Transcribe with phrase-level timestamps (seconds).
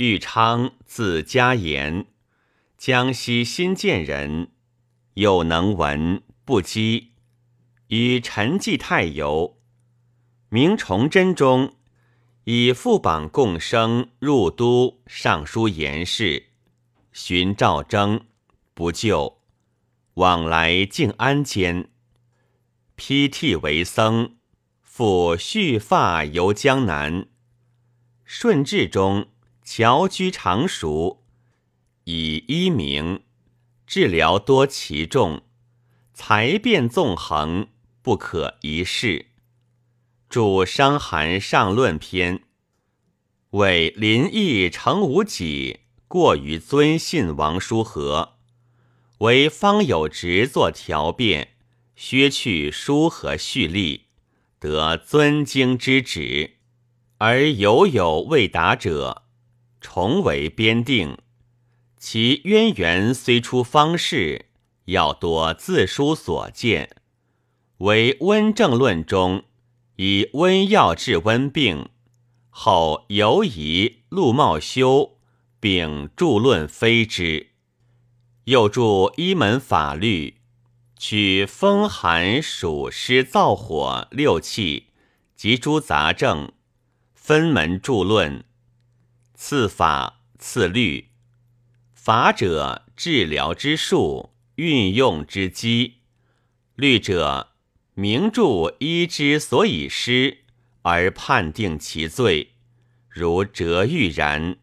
[0.00, 2.06] 豫昌，字嘉言，
[2.78, 4.48] 江西新建人，
[5.12, 7.08] 有能文，不羁，
[7.88, 9.58] 与陈继泰游。
[10.48, 11.74] 明崇祯中，
[12.44, 16.46] 以副榜共生入都尚书言事，
[17.12, 18.22] 寻赵征，
[18.72, 19.42] 不就，
[20.14, 21.90] 往来静安间，
[22.94, 24.36] 披剃为僧，
[24.80, 27.26] 复蓄发游江南。
[28.24, 29.26] 顺治中，
[29.72, 31.22] 侨居常熟，
[32.02, 33.22] 以医名，
[33.86, 35.42] 治疗多奇重，
[36.12, 37.68] 才辩纵横，
[38.02, 39.26] 不可一世。
[40.28, 42.38] 著《伤寒上论篇》，
[43.50, 48.38] 为林毅成无己，过于尊信王叔和，
[49.18, 51.50] 为方有职作调辩，
[51.94, 54.06] 削去书和蓄力，
[54.58, 56.56] 得尊经之旨，
[57.18, 59.26] 而犹有未达者，
[59.80, 61.16] 重为编定。
[61.96, 64.46] 其渊源虽出方士，
[64.86, 66.96] 要多自书所见，
[67.78, 69.44] 为温正论中。
[69.96, 71.90] 以温药治温病，
[72.48, 75.18] 后犹疑陆茂修
[75.60, 77.48] 并著论非之，
[78.44, 80.38] 又著一门法律，
[80.96, 84.86] 取风寒暑湿燥火六气
[85.36, 86.50] 及诸杂症，
[87.12, 88.42] 分门著论。
[89.42, 91.08] 次法次律，
[91.94, 95.94] 法者治疗之术，运用之机；
[96.74, 97.48] 律者。
[97.94, 100.44] 名著医之所以失，
[100.82, 102.52] 而判定其罪，
[103.08, 104.58] 如折玉然。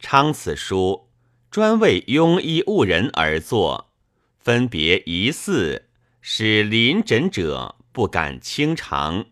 [0.00, 1.08] 昌此书
[1.48, 3.92] 专为庸医误人而作，
[4.40, 5.88] 分别疑似，
[6.20, 9.26] 使临诊者不敢轻尝，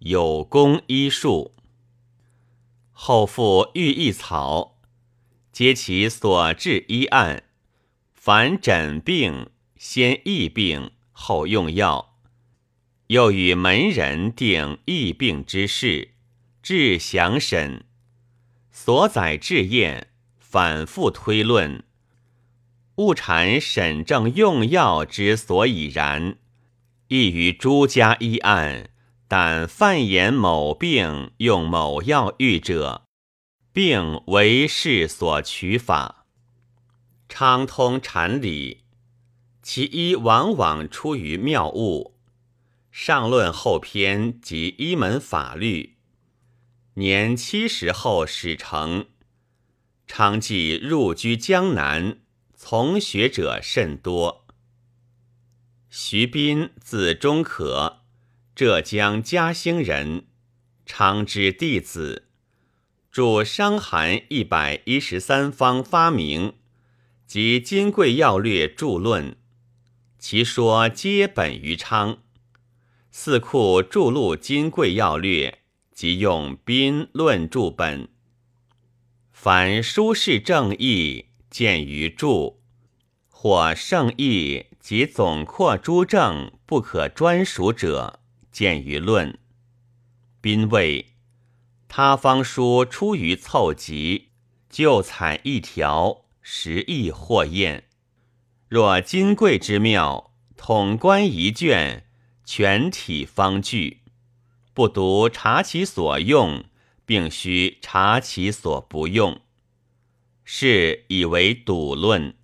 [0.00, 1.55] 有功医术。
[2.98, 4.78] 后复御医草，
[5.52, 7.42] 皆其所治医案。
[8.14, 12.16] 凡诊病，先疫病，后用药。
[13.08, 16.12] 又与门人定疫病之事，
[16.62, 17.84] 治详审，
[18.70, 20.08] 所载治验，
[20.38, 21.84] 反复推论，
[22.96, 26.38] 物产审证用药之所以然，
[27.08, 28.88] 亦于诸家医案，
[29.28, 33.06] 但犯言某病用某药愈者，
[33.72, 36.26] 病为事所取法，
[37.28, 38.84] 畅通禅理，
[39.62, 42.16] 其医往往出于妙物。
[42.92, 45.96] 上论后篇及一门法律，
[46.94, 49.06] 年七十后始成。
[50.06, 52.20] 昌记入居江南，
[52.54, 54.46] 从学者甚多。
[55.90, 58.04] 徐斌字中可，
[58.56, 60.28] 浙江嘉兴人，
[60.86, 62.26] 昌之弟子，
[63.12, 66.48] 著《伤寒一百一十三方发明》
[67.26, 69.36] 及《金匮要略》著论，
[70.18, 72.16] 其说皆本于昌。
[73.10, 75.50] 四库著录《金匮要略》，
[75.92, 78.08] 即用宾论著本。
[79.32, 82.56] 凡书事正义，见于注；
[83.28, 88.20] 或圣义及总括诸正不可专属者，
[88.56, 89.38] 见于论。
[90.40, 91.12] 宾谓
[91.88, 94.30] 他方书出于凑集，
[94.70, 97.84] 就采一条，实亦或验。
[98.66, 102.06] 若金贵之妙，统观一卷。
[102.46, 104.04] 全体方具，
[104.72, 106.64] 不独察其所用，
[107.04, 109.42] 并须察其所不用，
[110.44, 112.34] 是以为笃论。